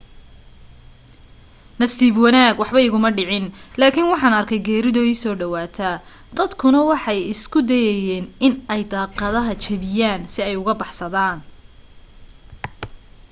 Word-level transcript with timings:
nasiib 1.79 2.15
wanaag 2.25 2.55
waxba 2.61 2.79
iguma 2.87 3.09
dhicin 3.17 3.45
laakin 3.79 4.09
waxaan 4.11 4.37
arkey 4.39 4.61
geerido 4.67 5.01
iiso 5.05 5.31
dhawaate 5.39 5.91
dadkuna 6.37 6.79
waxa 6.91 7.09
ay 7.15 7.21
isku 7.33 7.59
dayaayen 7.69 8.25
in 8.45 8.53
ay 8.73 8.81
daaqadaha 8.91 9.51
jabiyaan 9.63 10.21
si 10.33 10.39
ay 10.47 10.55
uga 10.61 10.73
baxsadaan 10.81 11.37